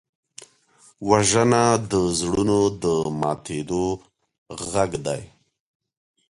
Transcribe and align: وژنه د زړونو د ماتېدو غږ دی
وژنه 1.09 1.63
د 1.91 1.93
زړونو 2.19 2.59
د 2.83 2.85
ماتېدو 3.21 3.85
غږ 4.71 4.91
دی 5.05 5.23